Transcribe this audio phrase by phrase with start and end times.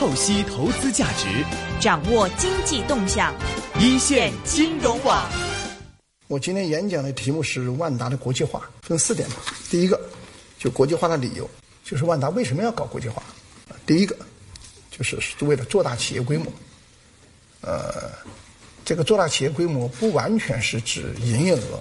[0.00, 1.44] 透析投资价值，
[1.78, 3.34] 掌握经济动向，
[3.78, 5.30] 一线金融网。
[6.26, 9.36] 我今天演讲的题目是万达的国际化，分四点吧。
[9.70, 10.00] 第一个，
[10.58, 11.46] 就国际化的理由，
[11.84, 13.22] 就是万达为什么要搞国际化？
[13.84, 14.16] 第一个，
[14.90, 16.50] 就是为了做大企业规模。
[17.60, 18.10] 呃，
[18.86, 21.78] 这个做大企业规模不完全是指营业额，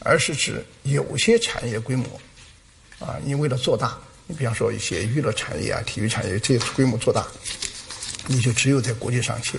[0.00, 2.04] 而是指有些产业规模。
[2.98, 3.96] 啊，你为了做大，
[4.28, 7.26] 你比方说一些娱乐产业啊、体育产业，这些规模做大，
[8.26, 9.58] 你就只有在国际上去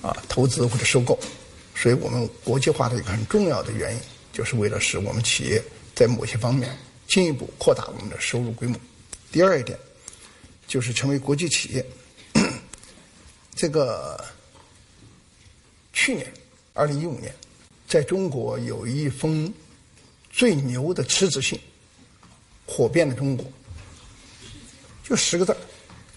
[0.00, 1.16] 啊投资或者收购。
[1.74, 4.00] 所以我们国际化的一个很重要的原因，
[4.32, 5.62] 就是为了使我们企业
[5.94, 6.74] 在某些方面
[7.06, 8.80] 进一步扩大我们的收入规模。
[9.30, 9.78] 第二一点，
[10.66, 11.86] 就是成为国际企业。
[13.54, 14.24] 这个
[15.92, 16.32] 去年
[16.72, 17.34] 二零一五年，
[17.86, 19.52] 在中国有一封
[20.30, 21.60] 最牛的辞职信。
[22.70, 23.50] 火遍了中国，
[25.08, 25.56] 就十个字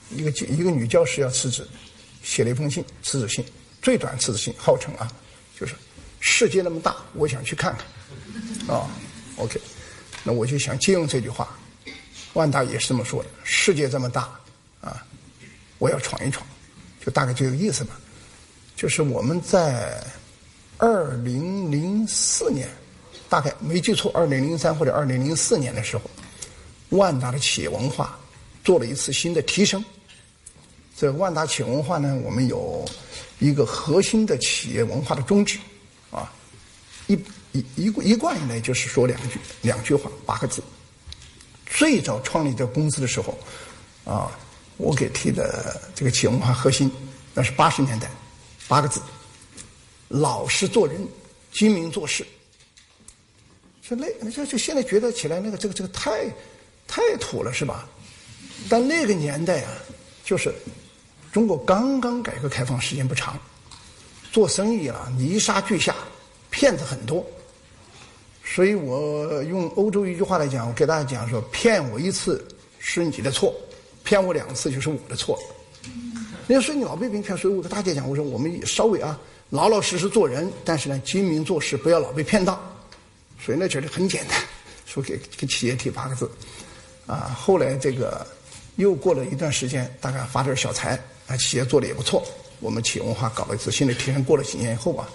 [0.09, 1.65] 一个一个女教师要辞职，
[2.21, 3.45] 写了一封信，辞职信，
[3.81, 5.09] 最短辞职信，号称啊，
[5.57, 5.73] 就是
[6.19, 7.73] 世界那么大，我想去看
[8.67, 8.89] 看，啊
[9.37, 9.61] ，OK，
[10.25, 11.57] 那我就想借用这句话，
[12.33, 14.29] 万达也是这么说的，世界这么大，
[14.81, 15.05] 啊，
[15.77, 16.45] 我要闯一闯，
[16.99, 17.97] 就大概这个意思吧，
[18.75, 20.03] 就是我们在
[20.77, 22.67] 二零零四年，
[23.29, 26.03] 大概没记错，二零零三或者二零零四年的时候。
[26.89, 28.19] 万达的企业文化
[28.63, 29.83] 做了一次新的提升。
[30.97, 32.87] 这万达企业文化呢，我们有
[33.39, 35.57] 一个核心的企业文化的宗旨，
[36.11, 36.31] 啊，
[37.07, 37.13] 一
[37.53, 40.61] 一一一贯以来就是说两句两句话八个字。
[41.65, 43.37] 最早创立这公司的时候，
[44.05, 44.31] 啊，
[44.77, 46.91] 我给提的这个企业文化核心，
[47.33, 48.09] 那是八十年代
[48.67, 49.01] 八个字：
[50.07, 51.07] 老实做人，
[51.51, 52.25] 精明做事。
[53.81, 56.31] 就那这这现在觉得起来那个这个这个太。
[56.87, 57.87] 太土了是吧？
[58.69, 59.71] 但那个年代啊，
[60.23, 60.53] 就是
[61.31, 63.37] 中国刚刚改革开放时间不长，
[64.31, 65.95] 做生意啊泥沙俱下，
[66.49, 67.25] 骗子很多。
[68.43, 72.45] 所以我用欧洲一句话来讲，我给大家讲说：骗我一次
[72.79, 73.53] 是你的错，
[74.03, 75.39] 骗我两次就是我的错。
[76.47, 79.17] 那所以你老被别人骗，所以我跟大家讲，我说我们稍微啊
[79.49, 82.61] 老老实实做人，但是呢精明做事，不要老被骗到。
[83.43, 84.37] 所以呢觉得很简单，
[84.85, 86.29] 说给给企业提八个字。
[87.07, 88.25] 啊，后来这个
[88.75, 92.25] 又过了一段时间，大概发点小财，啊，企业做的也不错。
[92.59, 95.09] 我们企业文化搞了一次新的提升，过了几年以后吧，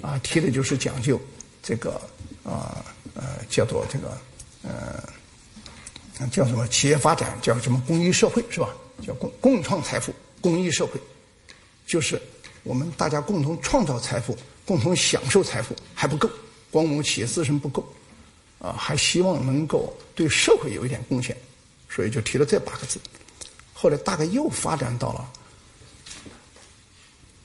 [0.00, 1.20] 啊，提的就是讲究
[1.62, 2.00] 这个
[2.44, 2.84] 啊
[3.14, 4.16] 呃叫做这个
[4.62, 8.68] 呃叫什么企业发展，叫什么公益社会是吧？
[9.06, 10.92] 叫共共创财富，公益社会，
[11.86, 12.18] 就是
[12.62, 14.34] 我们大家共同创造财富，
[14.64, 16.30] 共同享受财富还不够，
[16.70, 17.86] 光我们企业自身不够。
[18.58, 21.36] 啊，还希望能够对社会有一点贡献，
[21.88, 22.98] 所以就提了这八个字。
[23.72, 25.30] 后来大概又发展到了，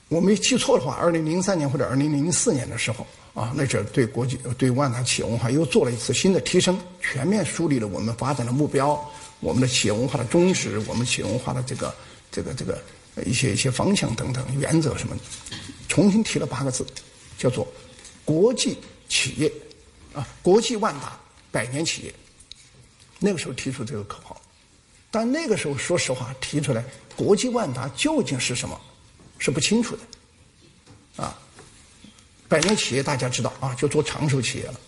[0.07, 8.97] 我没记错的话，二零零三年或者二零零四年的时候，啊，那阵对国际对万达企业文化又做了一次新的提升，全面梳理了我们发展的目标、
[9.41, 11.93] 我们的企业文化的宗旨、我们企业文化的这个
[12.31, 12.81] 这个这个
[13.25, 15.15] 一些一些方向等等原则什么，
[15.89, 16.85] 重新提了八个字，
[17.37, 17.67] 叫做
[18.23, 18.77] 国际
[19.09, 19.51] 企业。
[20.13, 21.17] 啊，国际万达
[21.51, 22.13] 百年企业，
[23.19, 24.41] 那个时候提出这个口号，
[25.09, 26.83] 但那个时候说实话提出来，
[27.15, 28.79] 国际万达究竟是什么，
[29.39, 31.23] 是不清楚的。
[31.23, 31.37] 啊，
[32.49, 34.79] 百年企业大家知道啊，就做长寿企业了，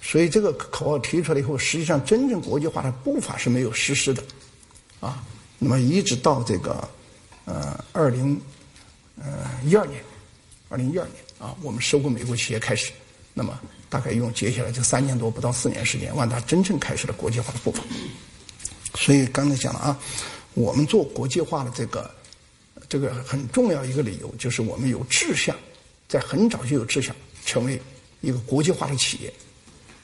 [0.00, 4.22] 所以这个口号提出来以后，实际上真正国际化的步伐是没有实施的。
[5.00, 5.24] 啊，
[5.58, 6.88] 那么一直到这个
[7.46, 8.40] 呃二零
[9.16, 10.02] 呃一二年，
[10.68, 12.92] 二零一二年啊，我们收购美国企业开始，
[13.34, 13.58] 那么。
[13.88, 17.82] 大概用接下来这三年多不到四年时间，万达真正开始了国际化的步伐。
[18.94, 19.98] 所以刚才讲了啊，
[20.54, 22.10] 我们做国际化的这个
[22.88, 25.56] 这个很重要一个理由，就是我们有志向，
[26.08, 27.80] 在很早就有志向成为
[28.20, 29.32] 一个国际化的企业。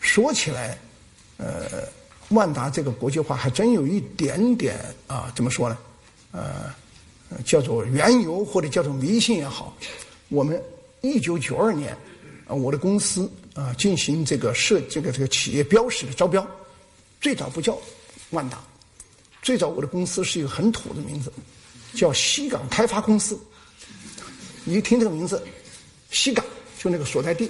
[0.01, 0.78] 说起来，
[1.39, 1.83] 呃，
[2.28, 5.78] 万达这个国际化还真有一点点啊，怎么说呢？
[6.33, 6.72] 呃，
[7.45, 9.77] 叫做缘由或者叫做迷信也好，
[10.28, 10.63] 我们
[11.01, 11.97] 一九九二年
[12.47, 13.31] 啊，我的公司。
[13.54, 16.45] 啊，进行这个设这个这个企业标识的招标，
[17.21, 17.78] 最早不叫
[18.30, 18.59] 万达，
[19.42, 21.33] 最早我的公司是一个很土的名字，
[21.95, 23.39] 叫西港开发公司。
[24.65, 25.41] 你一听这个名字，
[26.10, 26.45] 西港
[26.78, 27.48] 就那个所在地，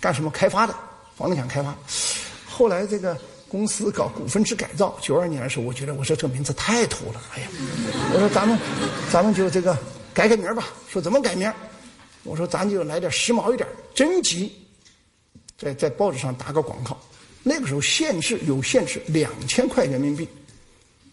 [0.00, 0.74] 干什么开发的，
[1.16, 1.76] 房地产开发。
[2.48, 7.48] 后来这个公司搞股份制改造，九二年的时候，我觉得我说这个名字太土了，哎呀，
[8.14, 8.58] 我说咱们
[9.12, 9.76] 咱们就这个
[10.14, 10.68] 改改名吧。
[10.88, 11.52] 说怎么改名？
[12.22, 14.50] 我说咱就来点时髦一点，征集。
[15.58, 16.98] 在在报纸上打个广告，
[17.42, 20.28] 那个时候限制有限制两千块人民币，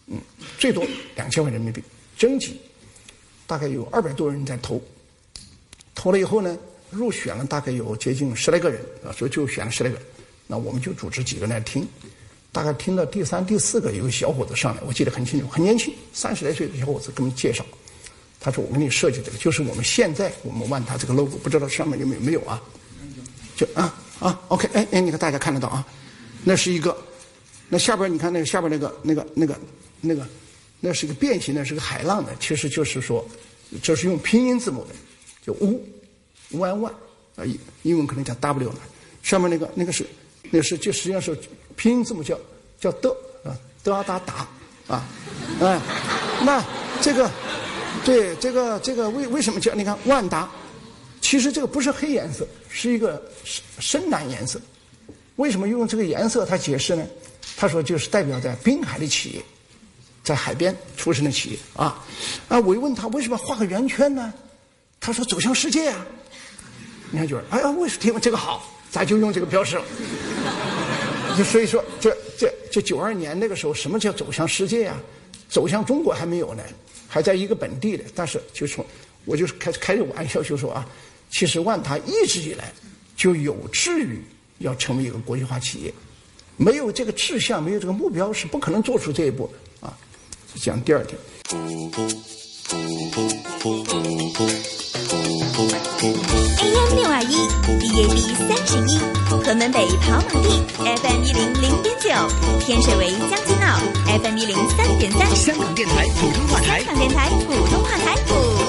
[0.06, 0.18] 嗯，
[0.58, 0.86] 最多
[1.16, 1.82] 两千块人民币
[2.16, 2.60] 征集，
[3.46, 4.80] 大概有二百多人在投，
[5.94, 6.56] 投了以后呢，
[6.90, 9.98] 入选了大概有接近十来个人啊，所以就选了十来个。
[10.46, 11.88] 那我们就组织几个人来听，
[12.52, 17.64] 大概听到第三、第四个，有个小伙子上来，我记得很清楚，很年轻，三十来岁的小伙子给我们介绍，
[18.38, 22.62] 他说：“我给你设计这个，就是我们现在我们万达这个 logo，不知道上面有没有没有啊？
[23.56, 25.84] 就啊啊，OK，哎哎，你看大家看得到啊，
[26.44, 26.96] 那是一个，
[27.68, 29.58] 那下边你看那个下边那个那个那个
[30.00, 30.26] 那个。”
[30.80, 33.26] 那是一个变形的，是个海浪的，其实就是说，
[33.82, 34.90] 这是用拼音字母的，
[35.42, 35.80] 就 w
[36.52, 36.92] one one
[37.36, 38.80] 啊，英英文可能叫 w 呢。
[39.22, 40.04] 上面那个那个是，
[40.50, 41.34] 那是就实际上是
[41.74, 42.38] 拼音字母叫
[42.78, 43.08] 叫的
[43.44, 44.46] 啊，的达达
[44.86, 45.08] 啊，
[45.62, 45.80] 哎，
[46.44, 46.62] 那
[47.00, 47.30] 这个
[48.04, 50.50] 对这个这个为为什么叫你看万达？
[51.24, 54.60] 其实这个不是黑颜色，是一个深深蓝颜色。
[55.36, 56.44] 为什么用这个颜色？
[56.44, 57.06] 他解释呢？
[57.56, 59.42] 他说就是代表在滨海的企业。
[60.22, 62.02] 在海边出生的企业啊，
[62.48, 62.58] 啊！
[62.60, 64.32] 我一问他为什么画个圆圈呢？
[65.00, 66.06] 他说走向世界啊。
[67.10, 68.70] 你看，就是哎呀，为什么这个好？
[68.90, 69.84] 咱就用这个标识了。
[71.36, 75.00] 就所以说，这这这九二年那个时候，什么叫走向世界啊？
[75.48, 76.62] 走向中国还没有呢，
[77.08, 78.04] 还在一个本地的。
[78.14, 78.84] 但是就从，
[79.24, 80.88] 我就是开开个玩笑，就说啊，
[81.36, 82.72] 其实万达一直以来
[83.16, 84.22] 就有志于
[84.58, 85.92] 要成为一个国际化企业，
[86.56, 89.92] 没有这个志向，没有这个目标，是不可能做出这一步啊。
[90.54, 91.18] 讲第二点。
[96.62, 97.34] AM 六二一
[97.82, 98.14] ，DAB
[98.46, 98.98] 三十一，
[99.42, 102.10] 屯门北跑马地，FM 一零零点九，
[102.64, 103.80] 天水围将军澳
[104.22, 105.34] ，FM 一零三点三。
[105.34, 106.80] 香港电台普通话台。
[106.84, 108.14] 香港电台普通话台，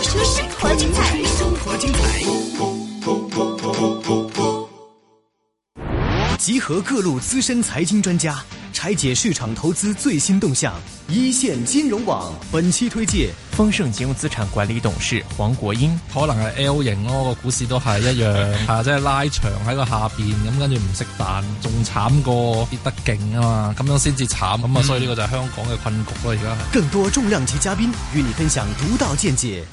[0.05, 1.23] 生活精彩。
[1.23, 2.19] 生活精彩。
[6.37, 8.39] 集合各路资深财经专家。
[8.71, 10.73] 拆解市场投资最新动向，
[11.07, 15.97] 一线金融网本期推介豐盛金融資產管理董事黃國英。
[16.13, 26.57] 可能係 L 型咯，個股市都係一樣，係即係拉長喺個下邊，咁跟住唔識彈，仲慘過跌得勁啊嘛，咁樣先至慘，咁啊，所以呢個就係香港嘅困局咯，而家。
[26.73, 29.63] 更多重量級嘉賓與你分享獨到見解。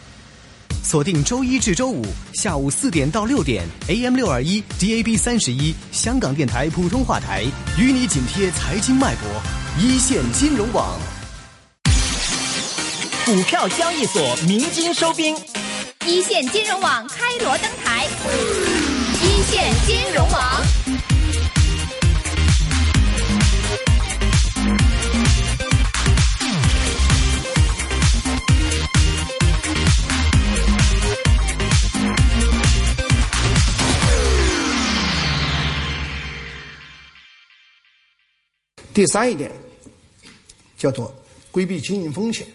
[0.83, 7.45] 鎖定周一至周五下午四点到六点，AM 六二一，DAB 三十一，香港电台普通话台，
[7.79, 9.25] 与你紧贴财经脉搏，
[9.81, 10.99] 一线金融网。
[13.25, 15.37] 股票交易所鸣金收兵，
[16.05, 18.07] 一线金融网开锣登台，
[19.23, 20.62] 一线金融網。
[38.93, 39.51] 第三一点，
[40.77, 41.15] 叫做
[41.51, 42.47] 规避经营风险。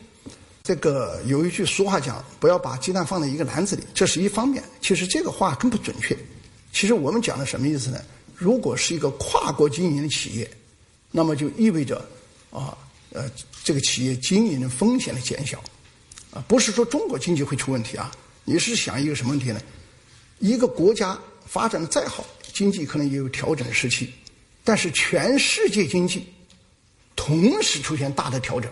[0.64, 4.64] 这个有一句俗话讲：“不要把鸡蛋放在一个篮子里。”这是一方面。
[4.82, 6.16] 其实这个话更不准确。
[6.72, 8.00] 其实我们讲的什么意思呢？
[8.36, 10.50] 如果是一个跨国经营的企业，
[11.10, 11.98] 那么就意味着
[12.52, 12.78] 啊，
[13.14, 13.32] 呃，
[13.64, 15.58] 这个企业经营的风险的减小。
[16.32, 18.12] 啊，不是说中国经济会出问题啊。
[18.44, 19.60] 你是想一个什么问题呢？
[20.40, 22.24] 一个国家发展的再好，
[22.54, 24.14] 经济可能也有调整的时期。
[24.68, 26.28] 但是全世界经济
[27.16, 28.70] 同时出现大的调整，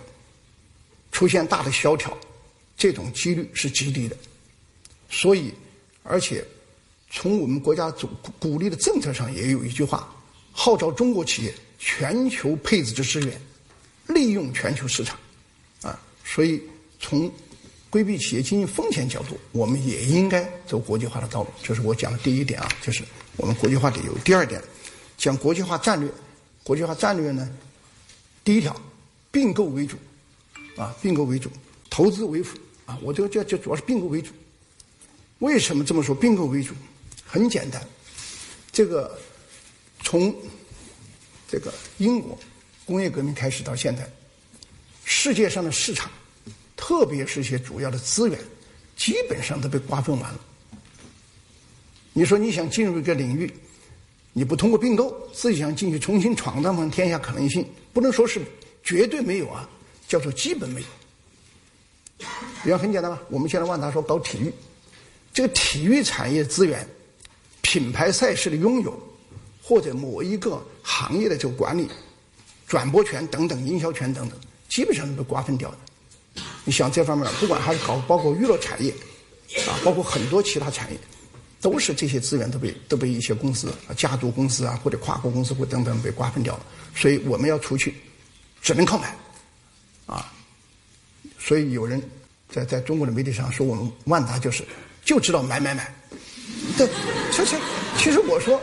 [1.09, 2.15] 出现大的萧条，
[2.75, 4.17] 这种几率是极低的。
[5.09, 5.53] 所以，
[6.03, 6.43] 而且
[7.09, 10.13] 从我们国家主鼓励的政策上也有一句话，
[10.51, 13.41] 号召中国企业全球配置的资源，
[14.07, 15.17] 利用全球市场。
[15.81, 16.61] 啊，所以
[16.99, 17.31] 从
[17.89, 21.49] 规避企业经营风险角度，我们也应该走国际化的道路。
[21.63, 23.01] 这是我讲的第一点啊，就是
[23.37, 24.13] 我们国际化理由。
[24.25, 24.61] 第二点。
[25.25, 26.07] 讲国际化战略，
[26.63, 27.49] 国际化战略呢，
[28.43, 28.79] 第一条，
[29.31, 29.97] 并购为主，
[30.77, 31.49] 啊，并购为主，
[31.89, 32.55] 投资为辅，
[32.85, 34.31] 啊，我就这这主要是并购为主。
[35.39, 36.13] 为什么这么说？
[36.13, 36.75] 并购为主，
[37.25, 37.83] 很简单，
[38.71, 39.19] 这个
[40.03, 40.31] 从
[41.47, 42.37] 这个英国
[42.85, 44.07] 工业革命开始到现在，
[45.05, 46.11] 世界上的市场，
[46.77, 48.39] 特别是一些主要的资源，
[48.95, 50.39] 基本上都被瓜分完了。
[52.13, 53.51] 你说你想进入一个领域？
[54.37, 58.41] 你不通过并购，自己想进去重新闯荡天下可能性，不能说是
[58.83, 59.65] 绝对没有啊，
[60.09, 62.27] 叫做基本没有。
[62.61, 64.51] 比方很简单吧，我们现在万达说搞体育，
[65.33, 66.85] 这个体育产业资源、
[67.61, 68.99] 品牌赛事的拥有，
[69.63, 71.87] 或者某一个行业的这个管理、
[72.67, 74.37] 转播权等等、营销权等等，
[74.67, 76.43] 基本上都被瓜分掉的。
[76.65, 78.91] 你想这方面，不管还是搞包括娱乐产业，
[79.65, 80.99] 啊，包括很多其他产业。
[81.61, 87.95] 都是这些资源都被都被一些公司啊、家族公司啊或者跨国公司或等等被瓜分掉了，所以我们要出去，
[88.61, 89.15] 只能靠买，
[90.05, 90.31] 啊，
[91.39, 92.01] 所以有人
[92.49, 94.63] 在在中国的媒体上说我们万达就是
[95.03, 95.93] 就知道买买买。
[96.77, 96.87] 对，
[97.31, 97.55] 其实
[97.97, 98.61] 其实我说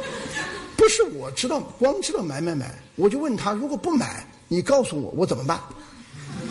[0.76, 5.60] 不是我知道光知道买买买，我就问他如果不买，你告诉我我怎么办？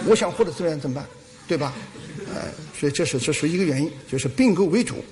[0.06, 1.06] 我想获得资源怎么办？
[1.48, 1.74] 对吧？
[2.34, 2.44] 呃，
[2.78, 5.04] 所以这是这是一个原因，就是并购为主。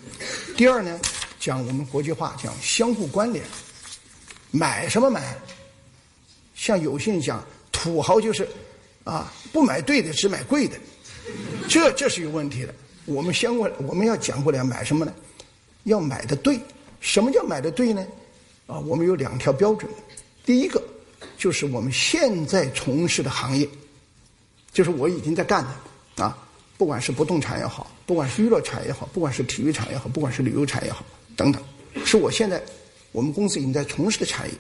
[0.56, 1.00] 第二呢，
[1.40, 3.44] 讲我们国际化，讲相互关联。
[4.52, 5.36] 买什么买？
[6.56, 8.48] 像有些人讲土豪就是
[9.04, 10.76] 啊，不买对的，只买贵的，
[11.70, 12.76] 这这是有问题的。
[13.06, 15.14] 我们相过我们要讲过来买什么呢？
[15.84, 16.60] 要买的对。
[17.00, 18.06] 什么叫买的对呢？
[18.68, 19.90] 啊，我们有两条标准。
[20.46, 20.84] 第一个
[21.38, 23.68] 就是我们现在从事的行业，
[24.74, 26.38] 就是我已经在干的啊，
[26.78, 31.06] 不管是不动产也好，不管是娱乐产业也好，不管是体育产业也好，不管是旅游产业也好，
[31.36, 31.62] 等等，
[32.06, 32.62] 是我现在。
[33.12, 34.54] 我们公司已经在从事的产业，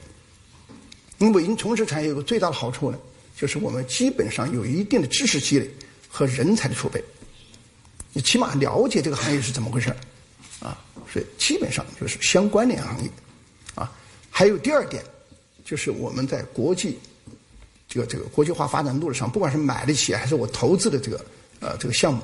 [1.20, 2.98] 因为已经从事产业有个最大的好处呢，
[3.38, 5.70] 就是我们基本上有一定的知识积累
[6.10, 7.00] 和人才的储备，
[8.12, 9.96] 你起码了解这个行业是怎么回事
[10.60, 10.76] 啊，
[11.14, 13.10] 所以基本上就是相关联行业，
[13.76, 13.96] 啊，
[14.32, 15.04] 还有第二点，
[15.64, 16.98] 就是我们在国际
[17.88, 21.24] 这个这个国际化发展路上，不管是买的企业还是我投资的这个
[21.60, 22.24] 呃这个项目，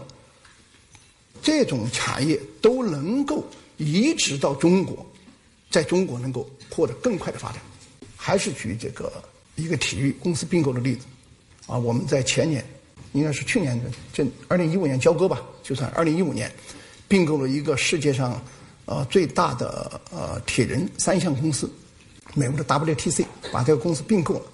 [1.43, 5.05] 这种产业都能够移植到中国。
[5.71, 7.59] 在中国能够获得更快的发展，
[8.15, 9.11] 还是举这个
[9.55, 11.05] 一个体育公司并购的例子，
[11.67, 12.63] 啊，我们在前年，
[13.11, 16.49] 应该是去年的这二零一五年交割吧，就算二零一五年，
[17.09, 18.41] 并购了一个世界上
[18.85, 21.69] 呃最大的呃铁人三项公司，
[22.35, 24.45] 美国的 WTC 把这个公司并购了。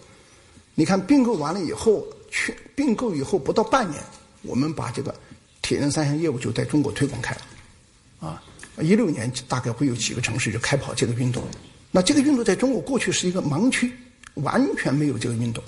[0.74, 4.02] 你看并购完了以后，去并购以后不到半年，
[4.42, 5.14] 我们把这个
[5.62, 8.42] 铁人三项业务就在中国推广开了，啊。
[8.80, 11.44] 一六年大概会有几个城市就开跑这个运动，
[11.92, 13.92] 那这个运动在中国过去是一个盲区，
[14.36, 15.64] 完全没有这个运动，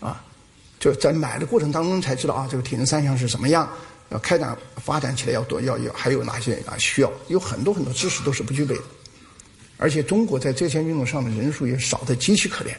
[0.00, 0.24] 啊，
[0.80, 3.70] 就在买的过程当中才知道啊，这个铁人三项是什么样，
[4.08, 8.82] 要开展发展起来要多要要还有哪些啊需要，有很多很多知识都是不具备的，
[9.76, 12.70] 而且中国在这项运动上的人数也少得极其可怜，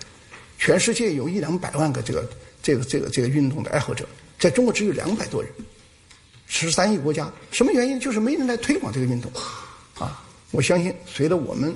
[0.57, 2.29] 全世界有一两百万个这个
[2.63, 4.07] 这个这个这个运动的爱好者，
[4.39, 5.51] 在中国只有两百多人。
[6.47, 7.99] 十三亿国家，什么原因？
[7.99, 9.31] 就是没人来推广这个运动，
[9.97, 10.23] 啊！
[10.51, 11.75] 我相信，随着我们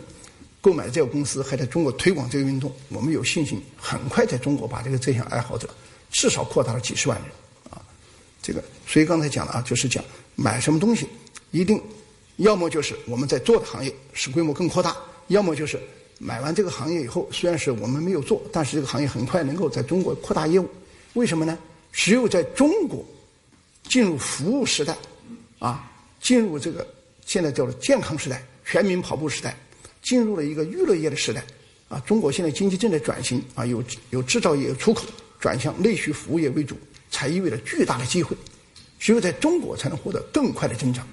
[0.61, 5.67] 购买这个公司，还在中国推广这个运动，我们有信心很快在中国把这个这项爱好者
[6.11, 7.27] 至少扩大了几十万人，
[7.71, 7.81] 啊！
[8.41, 10.03] 这个，所以刚才讲了啊，就是讲
[10.35, 11.07] 买什么东西，
[11.51, 11.81] 一定
[12.37, 14.95] 要么就是我们在做的行业使规模更扩大，
[15.27, 15.79] 要么就是
[16.19, 20.69] 买完这个行业以后，虽然是我们没有做，但是这个行业很快能够在中国扩大业务。
[21.13, 21.57] 为什么呢？
[21.91, 23.03] 只有在中国。
[23.89, 24.95] 进入服务时代，
[25.57, 25.91] 啊，
[26.21, 26.87] 进入这个
[27.25, 29.57] 现在叫做健康时代、全民跑步时代，
[30.03, 31.43] 进入了一个娱乐业的时代，
[31.89, 35.05] 啊，中国现在经济正在转型，啊，有有制造业、有出口，
[35.39, 36.77] 转向内需服务业为主，
[37.09, 38.37] 才意味着巨大的机会，
[38.99, 41.05] 只有在中国才能获得更快的增长。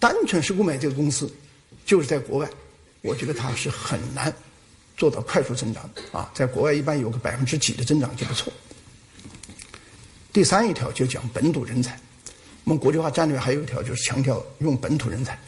[0.00, 1.30] 单纯是购买这个公司，
[1.84, 2.48] 就是在国外，
[3.02, 4.34] 我觉得它是很难
[4.96, 8.50] 做到快速增长的，啊，在国外一般有个百分之几的增长就不错。
[10.32, 12.00] 第三一条就讲本土人才。
[12.64, 15.38] 我们国际化战略还有一条，就是强调用本土人才。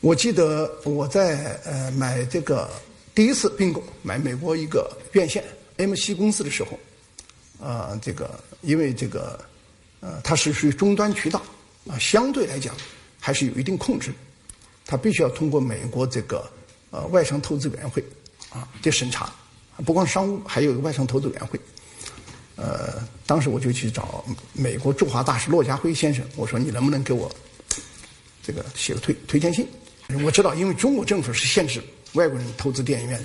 [0.00, 2.70] 我记得我在呃买这个
[3.14, 5.44] 第一次并购买美国一个院线
[5.76, 6.78] MC 公司的时候，
[7.62, 9.38] 啊，这个因为这个
[10.00, 11.42] 呃它是属于终端渠道
[11.86, 12.74] 啊，相对来讲
[13.20, 14.10] 还是有一定控制，
[14.86, 16.50] 它必须要通过美国这个
[16.90, 18.02] 呃外商投资委员会
[18.50, 19.30] 啊的审查，
[19.84, 21.60] 不光商务，还有一个外商投资委员会。
[22.60, 27.30] 呃，当时我就去找美国驻华大使骆家辉先生，我说你能不能给我
[28.42, 29.66] 这个写个推推荐信？
[30.22, 33.24] 我知道，因为中国政府是限制外国人投资电影院的。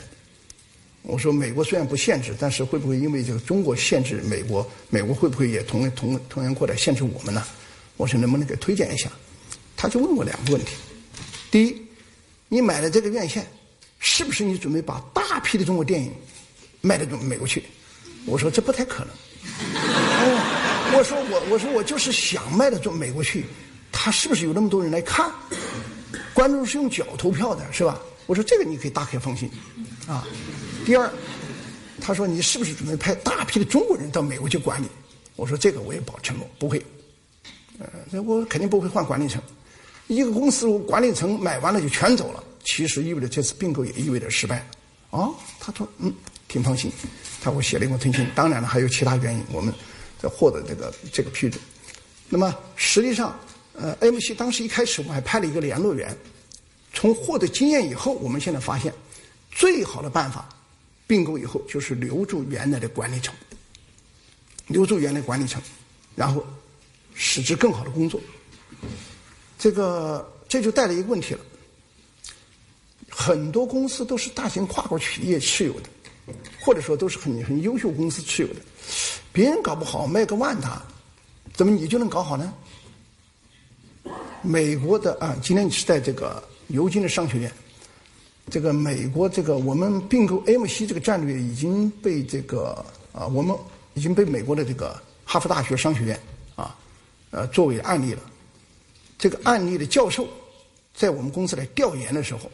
[1.02, 7.44] 我说美国虽然不限制，但是会不会因为这个中国限制美国，美国会不会也同同同样过来限制我们呢？
[7.98, 9.12] 我说能不能给推荐一下？
[9.76, 10.72] 他就问我两个问题：
[11.52, 11.82] 第一，
[12.48, 13.46] 你买了这个院线，
[14.00, 16.12] 是不是你准备把大批的中国电影
[16.80, 17.62] 卖到美国去？
[18.26, 19.14] 我说这不太可能。
[20.98, 23.46] 我说我我说我就是想卖到中美国去，
[23.92, 25.32] 他是不是有那么多人来看？
[26.34, 28.00] 观众是用脚投票的，是吧？
[28.26, 29.50] 我说这个你可以大可放心，
[30.08, 30.28] 啊。
[30.86, 31.10] 第二，
[32.02, 34.88] 他说你是不是准备派大批的中国人到美国去管理？
[35.36, 36.84] 我说这个我也保承诺不会，
[37.80, 39.42] 呃，我肯定不会换管理层。
[40.08, 44.66] 一个公司管理层买完了就全走了，其实意味着这次并购也意味着失败。
[45.10, 45.30] 啊，
[45.60, 46.14] 他说嗯，
[46.56, 46.90] 挺放心。
[47.42, 49.74] 他会写了一封推信，当然了，还有其他原因，我们
[50.18, 51.62] 在获得这个这个批准。
[52.30, 53.38] 那么实际上，
[53.74, 56.16] 呃，MC 当时一开始我们还派了一个联络员。
[56.94, 58.94] 从获得经验以后，我们现在发现，
[59.52, 60.48] 最好的办法，
[61.06, 63.36] 并购以后就是留住原来的管理层，
[64.68, 65.62] 留住原来管理层，
[66.16, 66.48] 然后
[67.14, 68.22] 使之更好的工作。
[69.60, 71.42] 这个这就带来一个问题了，
[73.10, 75.90] 很多公司都是大型跨国企业持有的，
[76.60, 78.56] 或者说都是很很优秀公司持有的，
[79.32, 80.82] 别人搞不好卖个万达，
[81.54, 82.54] 怎么你就能搞好呢？
[84.42, 87.52] 美国的啊，今天你是在这个牛津的商学院，
[88.50, 93.56] 这个美国这个我们并购 MC 这个战略已经被这个啊，我们
[93.96, 96.20] 已经被美国的这个哈佛大学商学院
[96.56, 96.78] 啊，
[97.32, 98.22] 呃作为案例了。
[99.18, 100.28] 这个案例的教授
[100.94, 102.52] 在我们公司来调研的时候，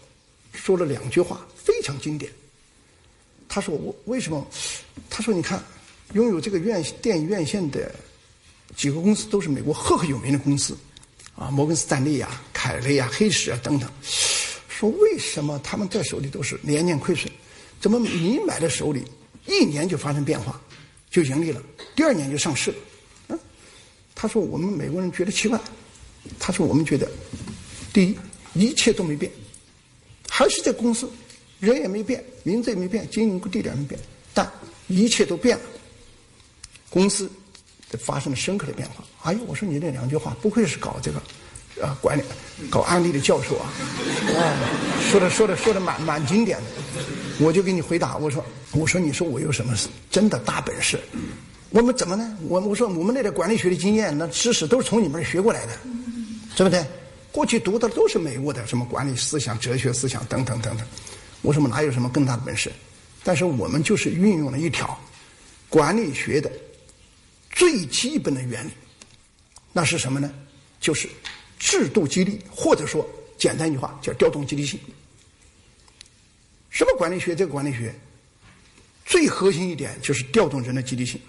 [0.54, 2.32] 说了两句话非常经典。
[3.54, 4.48] 他说：“我为什么？
[5.10, 5.62] 他说你看，
[6.14, 7.94] 拥有这个院电影院线的
[8.78, 10.78] 几个公司都是美国赫赫有名的公司。”
[11.36, 13.90] 啊，摩根斯坦利呀、凯雷呀、黑石啊等等，
[14.70, 17.32] 说为什么他们在手里都是年年亏损？
[17.80, 19.04] 怎么你买的手里
[19.48, 20.62] 一年就发生变化，
[21.10, 21.62] 就盈利了，
[21.96, 22.78] 第二年就上市了？
[23.30, 23.40] 嗯，
[24.14, 25.60] 他说我们美国人觉得奇怪，
[26.38, 27.10] 他说我们觉得，
[27.92, 28.18] 第一
[28.54, 29.32] 一切都没变，
[30.30, 31.10] 还是这公司，
[31.62, 33.98] 人也没变，名字也没变，经营地点没变，
[34.34, 34.52] 但
[34.88, 35.64] 一切都变了，
[36.90, 37.32] 公司。
[38.00, 39.04] 发生了深刻的变化。
[39.24, 42.24] 哎呦，我说你那两句话，不愧是搞这个，啊，管理、
[42.70, 43.68] 搞安利的教授啊，
[44.34, 44.56] 啊，
[45.12, 46.64] 说的说的说的蛮蛮经典的。
[47.42, 48.42] 我就给你回答，我说
[48.72, 49.78] 我说你说我有什么
[50.10, 50.98] 真的大本事？
[51.72, 52.38] 我们怎么呢？
[52.48, 55.74] 我我说我们那点管理学的经验，那知识都是从你们那学过来的，
[56.56, 56.86] 对不对？
[57.34, 60.88] 过去读的都是美国的什么管理思想、哲学思想等等等等。
[61.42, 62.72] 我说我哪有什么更大的本事？
[63.24, 65.00] 但是我们就是运用了一条
[65.70, 66.52] 管理学的。
[67.54, 68.72] 最基本的原理，
[69.74, 70.34] 那是什么呢？
[70.80, 71.08] 就是
[71.60, 73.08] 制度激励，或者说
[73.38, 74.80] 简单一句话叫调动积极性。
[76.70, 77.36] 什么管理学？
[77.36, 77.94] 这个管理学
[79.06, 81.20] 最核心一点就是调动人的积极性，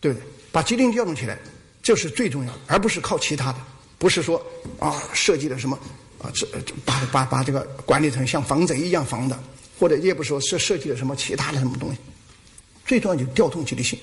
[0.00, 0.26] 对不对？
[0.50, 1.38] 把积极性调动起来，
[1.82, 3.58] 这是最重要的，而不是靠其他的。
[3.96, 4.44] 不是说
[4.80, 5.78] 啊，设计的什么
[6.22, 6.46] 啊，这
[6.84, 9.38] 把把把这个管理层像防贼一样防的，
[9.78, 11.98] 或者也不说设设计的什么其他的什么东西。
[12.86, 13.98] 最重要就是调动积极性。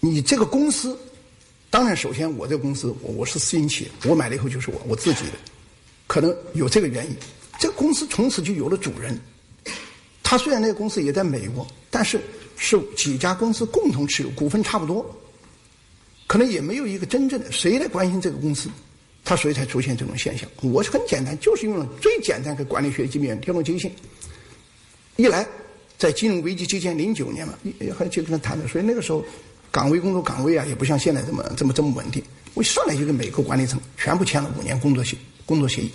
[0.00, 0.96] 你这个公司，
[1.70, 5.32] 当然，首先我这个公司，我我是私营企业，我买了以后就是我我自己的，
[6.06, 7.16] 可能有这个原因。
[7.58, 9.18] 这个公司从此就有了主人。
[10.22, 12.20] 他虽然那个公司也在美国，但是
[12.56, 15.04] 是几家公司共同持有，股份差不多，
[16.26, 18.68] 可能也没有一个真正的谁来关心这个公司，
[19.28, 20.48] 他所以才出现这种现象。
[20.62, 23.92] 我是很简单，就是用了最简单的管理学基本调动积极性。
[25.16, 25.46] 一来，
[25.98, 29.22] 在金融危机期间，零九年嘛，也还就跟他谈的，所以那个时候。
[29.70, 32.24] 岗位工作岗位啊，也不像现在这么这么这么稳定。
[32.54, 35.14] 我上来就跟每个管理层全部签了五年工作协
[35.44, 35.90] 工作协议，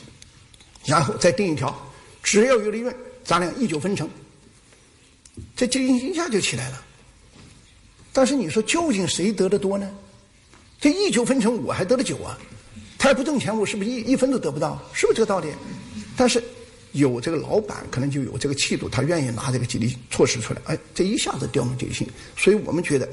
[0.85, 1.75] 然后再定一条，
[2.21, 4.07] 只要有利润，咱俩一九分成。
[5.55, 6.79] 这经营一下就起来了。
[8.13, 9.89] 但是你说究竟谁得的多呢？
[10.79, 12.37] 这一九分成我还得了九啊，
[13.03, 14.81] 他也不挣钱，我是不是一一分都得不到？
[14.93, 15.49] 是不是这个道理？
[16.15, 16.41] 但是。
[16.93, 22.07] 有这个老板，可能就有这个气度，他愿意拿这个激励措施出来，哎，这一下子调动积极性。
[22.37, 23.09] 所以我们觉得，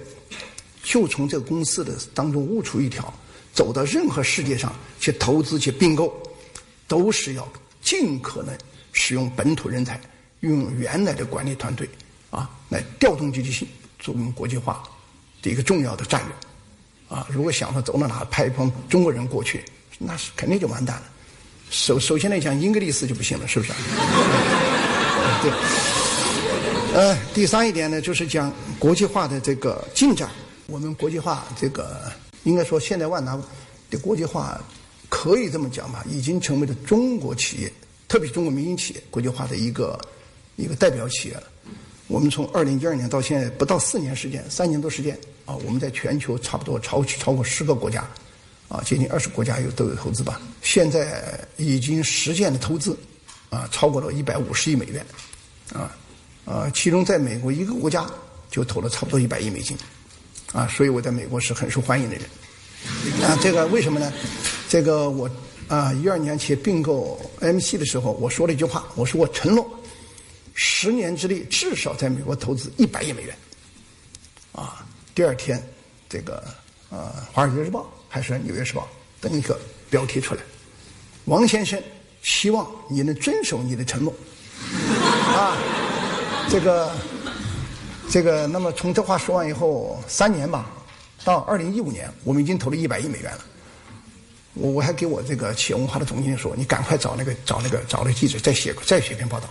[0.82, 3.10] 就从这个公司的当中悟出一条，
[3.54, 6.12] 走到任何世界上去投资去并购，
[6.86, 8.54] 都是要尽可能
[8.92, 9.98] 使用本土人才，
[10.40, 11.88] 用原来的管理团队
[12.28, 13.66] 啊，来调动积极性，
[13.98, 14.82] 作为国际化
[15.40, 17.16] 的一个重要的战略。
[17.16, 19.64] 啊，如果想着走到哪派一帮中国人过去，
[20.02, 21.02] 那是肯定就完蛋了。
[21.68, 23.72] 首首先来讲，英格利斯就不行了，是不是？
[25.42, 25.52] 对。
[26.94, 30.28] 呃，第三一点呢，就是讲国际化的这个进展。
[30.66, 32.10] 我们国际化这个，
[32.44, 33.38] 应该说现在万达
[33.90, 34.58] 的国际化，
[35.10, 37.72] 可以这么讲吧，已经成为了中国企业，
[38.08, 40.00] 特别中国民营企业国际化的一个
[40.56, 41.42] 一个代表企业了。
[42.08, 48.04] 我们从二零一二年到现在不到四年时间，三年多时间啊，我们在全球差不多超超过十个国家。
[48.70, 50.40] 啊，接近二十国家有都有投资吧。
[50.62, 52.96] 现在已经实现的投资，
[53.50, 55.04] 啊，超过了一百五十亿美元，
[55.74, 55.90] 啊，
[56.44, 58.08] 啊，其中在美国一个国家
[58.48, 59.76] 就投了差不多一百亿美金，
[60.52, 62.24] 啊，所以我在美国是很受欢迎的人。
[63.28, 64.12] 啊，这个为什么呢？
[64.68, 65.28] 这个我
[65.66, 69.68] 啊，一二年去并购 MC 的时候，我说了一句话，我说我承诺
[70.54, 73.34] 十年之内至少在美国投资一百亿美元。
[74.52, 75.60] 啊，第二天
[76.08, 76.44] 这个
[76.88, 77.80] 呃，《华尔街日报》。
[78.12, 78.82] 还是《纽约时报》
[79.22, 79.56] 登一个
[79.88, 80.40] 标题出来，
[81.26, 81.80] 王先生
[82.22, 84.12] 希望你能遵守你的承诺，
[85.32, 85.56] 啊，
[86.50, 86.90] 这个，
[88.10, 90.68] 这个，那么从这话说完以后，三年吧，
[91.24, 93.44] 到二零一五年，我们已经投了一百亿美元了。
[94.54, 99.48] 我我还给我这个企业文化的总经理说，你赶快找那个找那个找那个记者再写再写篇报道，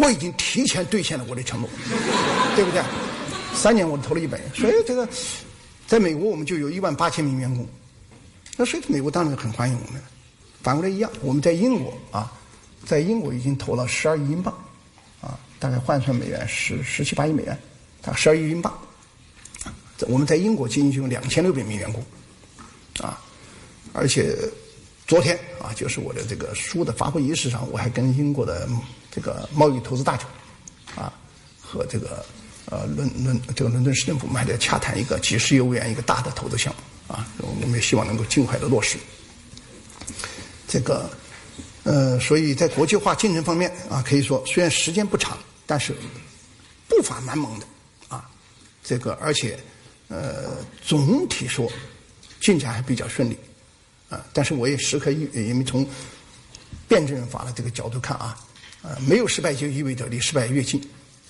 [0.00, 1.68] 我已经提前兑现了我的承诺，
[2.54, 2.80] 对不对？
[3.52, 5.08] 三年我投了一百，所以这个。
[5.86, 7.66] 在美国我们就有一万八千名员工，
[8.56, 10.00] 那所以美国当然很欢迎我们。
[10.62, 12.32] 反过来一样，我们在英国啊，
[12.86, 14.54] 在英国已经投了十二亿英镑，
[15.20, 17.58] 啊，大概换算美元十十七八亿美元，
[18.00, 18.72] 大概十二亿英镑。
[20.08, 22.04] 我们在英国仅仅有两千六百名员工，
[23.00, 23.20] 啊，
[23.92, 24.36] 而且
[25.06, 28.68] 昨天啊，就是我的这个书的发布仪式上，我还跟英国的
[29.10, 30.28] 这个贸易投资大臣，
[30.96, 31.12] 啊，
[31.60, 32.24] 和这个
[32.66, 38.96] 呃伦伦这个伦敦市政府，我们还在洽谈一个几十亿欧元一个大的投资项目，啊，我们也希望能够尽快的落实。
[40.66, 41.10] 这个
[41.84, 45.94] 呃，所以在国际化进程方面啊，可以说虽然时间不长，但是
[46.88, 47.66] 步伐蛮猛的
[48.08, 48.28] 啊，
[48.82, 49.58] 这个而且。
[50.08, 51.72] 呃，总体说
[52.38, 53.38] 进展还比较顺利，
[54.10, 55.88] 啊，但是我也时刻因因为从
[56.86, 58.36] 辩证法的这个角度看啊，
[58.82, 60.78] 呃，没有失败就意味着离失败越近，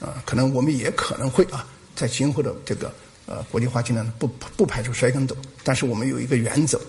[0.02, 2.92] 啊，可能我们也可能会啊，在今后的这个
[3.24, 6.80] 呃国际化进程不不排除摔跟斗，但是我们有一个原则，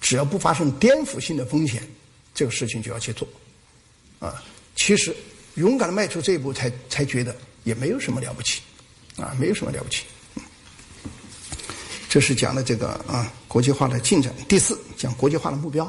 [0.00, 1.80] 只要不发生颠覆性的风险，
[2.34, 3.28] 这个事情就要去做，
[4.18, 4.42] 啊，
[4.74, 5.14] 其实
[5.54, 8.60] 勇敢的迈出这一步，才才觉得也没有什么了不起，
[9.16, 10.04] 啊，没有什么了不起。
[12.08, 14.34] 这是讲的这个啊国际化的进展。
[14.48, 15.84] 第四讲国际化的目标，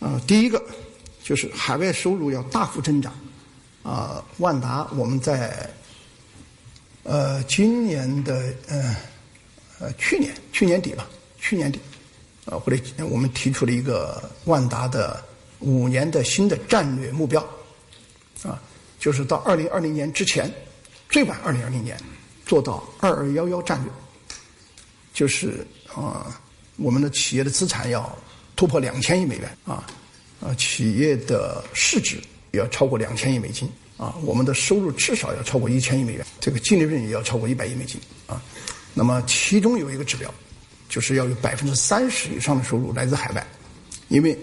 [0.00, 0.62] 啊，第一个
[1.22, 3.14] 就是海外收入要大幅增长，
[3.84, 5.70] 啊，万达我们在
[7.04, 8.96] 呃今年的呃
[9.78, 11.06] 呃去年去年底吧，
[11.38, 11.78] 去年底
[12.46, 15.22] 啊或者我们提出了一个万达的
[15.60, 17.40] 五年的新的战略目标，
[18.42, 18.60] 啊，
[18.98, 20.52] 就是到二零二零年之前，
[21.08, 21.96] 最晚二零二零年
[22.44, 23.92] 做到二二幺幺战略。
[25.12, 26.40] 就是啊，
[26.76, 28.18] 我们的企业的资产要
[28.56, 29.86] 突破两千亿美元啊，
[30.40, 32.20] 啊，企业的市值
[32.56, 38.42] 要超过两千亿美金啊，我们的收入至少要超过一千亿美元，这个净利润也要超过一百亿美金啊。
[38.92, 40.32] 那么其中有一个指标，
[40.88, 43.46] 就是要有百分之三十以上的收入来自海外，
[44.08, 44.38] 因为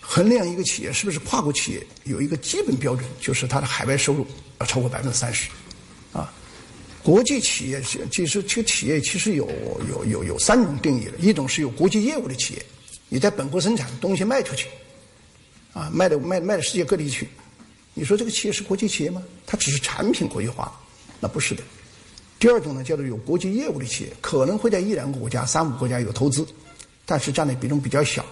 [0.00, 4.26] 衡量一个企业是不是跨国企业，有一个基本标准，就是它的海外收入
[4.60, 5.48] 要超过百分之三十。
[7.04, 9.50] 国际企业，其实这个企业其实有
[9.88, 12.64] 有有有三种定义的，一种是有国际业务的企业，
[13.08, 14.68] 你在本国生产东西卖出去，
[15.72, 17.28] 啊，卖的卖卖到世界各地去，
[17.94, 19.22] 你说这个企业是国际企业吗？
[19.46, 20.72] 它只是产品国际化，
[21.18, 21.62] 那不是的。
[22.38, 26.46] 第二种呢，叫做有国际业务的企业，可能会在一两个国家、三五个国家有投资，
[27.06, 28.24] 但是占的比重比较小，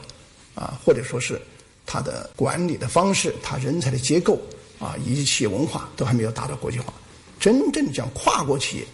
[0.54, 1.40] 啊，或者说是
[1.86, 4.40] 它的管理的方式、它人才的结构
[4.78, 6.92] 啊，以及企业文化都还没有达到国际化。
[7.38, 8.84] 真正讲跨国企业，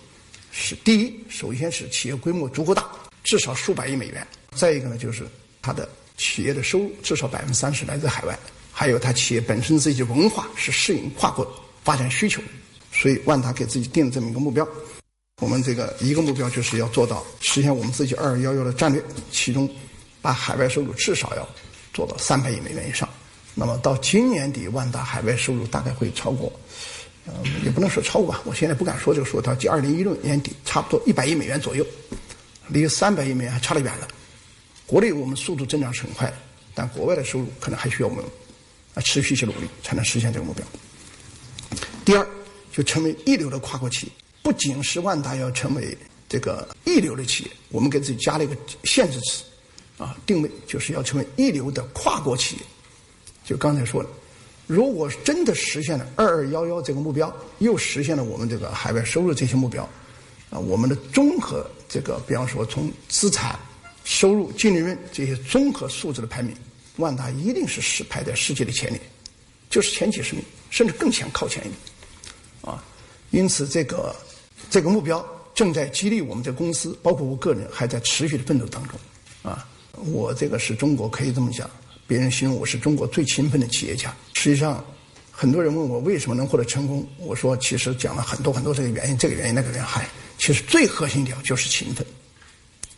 [0.52, 2.88] 是第一，首先是企业规模足够大，
[3.24, 4.22] 至少数百亿美元；
[4.54, 5.26] 再一个呢，就是
[5.62, 8.38] 它的企业的收入至少百分之三十来自海外，
[8.72, 11.46] 还有它企业本身自己的文化是适应跨国
[11.85, 12.42] 发展需求。
[12.92, 14.66] 所以万达给自己定了这么一个目标，
[15.42, 19.68] 我们这个一个目标就是要做到实现我们自己二幺幺的战略，其中
[20.22, 21.46] 把海外收入至少要
[21.92, 23.07] 做到三百亿美元以上。
[23.55, 26.50] 那么到今年底，万达海外收入大概会超过。
[27.26, 29.40] 呃，也不能说超过吧，我现在不敢说这个数。
[29.40, 31.85] 到二零一六年底，差不多一百亿美元左右，
[32.68, 34.09] 离三百亿美元还差得远了。
[34.87, 36.33] 国内我们速度增长是很快，
[36.75, 38.25] 但国外的收入可能还需要我们
[38.94, 40.64] 啊持续去努力，才能实现这个目标。
[42.05, 42.27] 第二，
[42.72, 45.96] 就成为一流的跨国企业，不仅是万达要成为
[46.29, 49.44] 这个一流的企业，我们给自己加了一个限制词，
[49.99, 52.62] 啊，定位就是要成为一流的跨国企业。
[53.44, 54.09] 就刚才说的。
[54.68, 59.88] 如果真的实现了二二幺幺这个目标，又实现了我们这个海外收入这些目标，
[60.51, 63.57] 啊，我们的综合这个，比方说从资产、
[64.06, 66.54] 收入、净利润这些综合素质的排名，
[66.96, 69.00] 万达一定是世排在世界的前列，
[69.68, 72.82] 就是前几十名，甚至更前靠前一点，啊，
[73.32, 74.14] 因此这个
[74.70, 78.98] 这个目标正在激励我们这公司，包括我个人还在持续的奋斗当中，
[79.42, 79.68] 啊，
[80.04, 81.68] 我这个是中国可以这么讲。
[82.06, 84.14] 别人形容我是中国最勤奋的企业家。
[84.34, 84.84] 实际上，
[85.32, 90.06] 很多人问我为什么能获得成功，我说其实讲了很多很多这个原因，这个原因那个原因，嗨，
[90.38, 92.06] 其实最核心一条就是勤奋。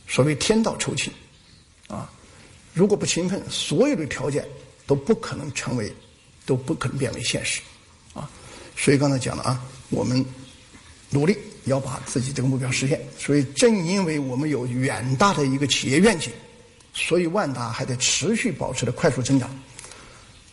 [0.08, 1.12] 所谓天道酬勤，
[1.86, 2.10] 啊，
[2.74, 4.44] 如果不勤奋，所有的条件
[4.86, 5.92] 都不可能成为，
[6.46, 7.60] 都不可能变为现实，
[8.14, 8.28] 啊，
[8.74, 10.24] 所以刚才讲了啊，我们
[11.10, 13.00] 努力要把自己这个目标实现。
[13.18, 16.32] 所以正因为我们有远大的一个企业愿景。
[16.94, 19.48] 所以万达还在持续保持着快速增长，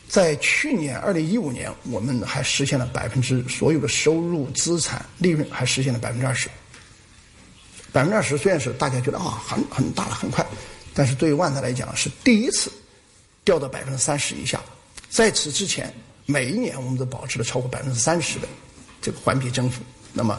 [0.07, 6.47] 在去年二零一五年，我们还实现了百分之所有的收入、资产、利润还实现了百分之二十。
[7.95, 10.45] 百分之二十虽然是大家觉得啊很很大了很快，
[10.93, 12.69] 但是对于万达来讲是第一次
[13.45, 14.59] 掉到百分之三十以下。
[15.09, 15.93] 在此之前，
[16.25, 18.47] 每一年我们都保持了超过百分之三十的
[19.01, 19.81] 这个环比增幅。
[20.11, 20.37] 那么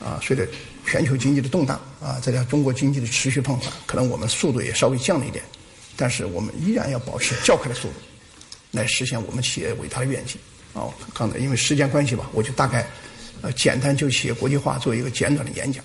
[0.00, 0.48] 啊，随着
[0.86, 5.44] 全球经济的动荡啊，再加上中国经济的持续放缓，可能我们速度也稍微降了一点，
[5.94, 7.94] 但是我们依然要保持较快的速度，
[8.70, 10.38] 来实现我们企业伟大的愿景。
[10.72, 12.88] 啊，刚才因为时间关系吧，我就大概
[13.42, 15.84] 呃简单就企业国际化做一个简短的演讲。